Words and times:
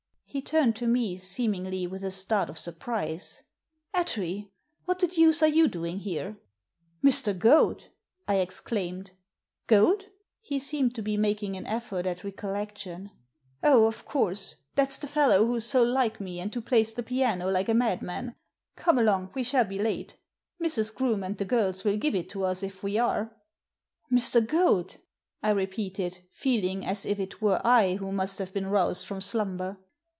He 0.33 0.41
turned 0.41 0.77
to 0.77 0.87
me, 0.87 1.17
seemingly 1.17 1.85
with 1.87 2.05
a 2.05 2.09
start 2.11 2.49
of 2.49 2.57
surprise." 2.57 3.43
Attree!— 3.93 4.49
^what 4.87 4.99
the 4.99 5.07
deuce 5.09 5.43
are 5.43 5.49
you 5.49 5.67
doing 5.67 5.97
here?"" 5.99 6.37
Mr. 7.03 7.37
Goad!" 7.37 7.87
I 8.29 8.35
exclaimed. 8.35 9.11
Goad!" 9.67 10.05
He 10.49 10.57
seemed 10.57 10.95
to 10.95 11.01
be 11.01 11.17
making 11.17 11.57
an 11.57 11.67
effort 11.67 12.05
at 12.05 12.23
recollection. 12.23 13.11
"Oh, 13.61 13.85
of 13.87 14.05
course! 14.05 14.55
That's 14.75 14.95
the 14.97 15.07
fellow 15.09 15.45
who's 15.45 15.65
so 15.65 15.83
like 15.83 16.21
me, 16.21 16.39
and 16.39 16.55
who 16.55 16.61
plays 16.61 16.93
the 16.93 17.03
piano 17.03 17.49
like 17.51 17.67
a 17.67 17.73
madman. 17.73 18.35
Come 18.77 18.97
along, 18.97 19.31
we 19.35 19.43
shall 19.43 19.65
be 19.65 19.79
late— 19.79 20.17
Mrs. 20.63 20.95
Groome 20.95 21.25
and 21.25 21.37
the 21.37 21.43
girls 21.43 21.83
will 21.83 21.97
give 21.97 22.15
it 22.15 22.29
to 22.29 22.45
us 22.45 22.63
if 22.63 22.83
we 22.83 22.97
are."" 22.97 23.35
Mr. 24.09 24.39
Goad!" 24.47 24.95
I 25.43 25.49
repeated, 25.49 26.19
feeling 26.31 26.85
as 26.85 27.05
if 27.05 27.19
it 27.19 27.41
were 27.41 27.59
I 27.65 27.95
who 27.95 28.13
must 28.13 28.39
have 28.39 28.53
been 28.53 28.67
roused 28.67 29.05
from 29.05 29.19
slumber. 29.19 29.75